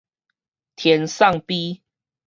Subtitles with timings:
[0.75, 1.81] 天送埤